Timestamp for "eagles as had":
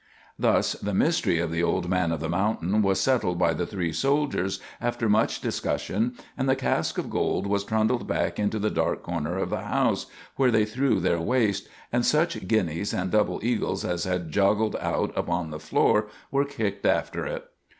13.43-14.31